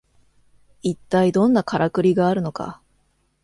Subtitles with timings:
[0.81, 2.81] いったいどんなカラクリがあるのか